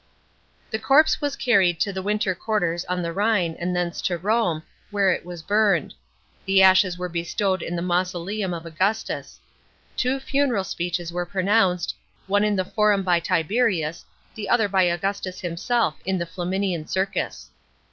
'\ 0.37 0.71
he 0.71 0.79
corpse 0.79 1.21
was 1.21 1.35
carried 1.35 1.79
to 1.79 1.93
the 1.93 2.01
winter 2.01 2.33
quarters 2.33 2.83
on 2.85 3.03
the 3.03 3.13
Rhine 3.13 3.55
and 3.59 3.75
thence 3.75 4.01
to 4.01 4.17
Home, 4.17 4.63
where 4.89 5.11
it 5.11 5.23
was 5.23 5.43
burned; 5.43 5.93
the 6.43 6.59
ashes 6.63 6.97
were 6.97 7.07
bestowed 7.07 7.61
in 7.61 7.75
the 7.75 7.83
mausoleum 7.83 8.51
of 8.51 8.65
Augustus. 8.65 9.39
Two 9.95 10.19
funeral 10.19 10.63
speeches 10.63 11.13
were 11.13 11.23
pronounced, 11.27 11.93
one 12.25 12.43
in 12.43 12.55
the 12.55 12.65
Forum 12.65 13.03
by 13.03 13.19
Tiberius, 13.19 14.03
the 14.33 14.49
other 14.49 14.67
by 14.67 14.81
Augustus 14.85 15.39
himself 15.39 15.97
in 16.03 16.17
the 16.17 16.25
Flaminian 16.25 16.87
Circus. 16.87 17.51